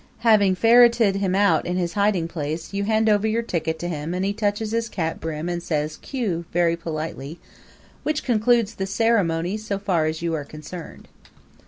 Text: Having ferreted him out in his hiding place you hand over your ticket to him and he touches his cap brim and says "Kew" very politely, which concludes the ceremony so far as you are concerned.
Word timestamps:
Having 0.21 0.55
ferreted 0.55 1.17
him 1.17 1.35
out 1.35 1.67
in 1.67 1.77
his 1.77 1.93
hiding 1.93 2.27
place 2.27 2.73
you 2.73 2.85
hand 2.85 3.07
over 3.07 3.27
your 3.27 3.43
ticket 3.43 3.77
to 3.77 3.87
him 3.87 4.15
and 4.15 4.25
he 4.25 4.33
touches 4.33 4.71
his 4.71 4.89
cap 4.89 5.19
brim 5.19 5.47
and 5.47 5.61
says 5.61 5.97
"Kew" 6.01 6.43
very 6.51 6.75
politely, 6.75 7.37
which 8.01 8.23
concludes 8.23 8.73
the 8.73 8.87
ceremony 8.87 9.57
so 9.57 9.77
far 9.77 10.07
as 10.07 10.23
you 10.23 10.33
are 10.33 10.43
concerned. 10.43 11.07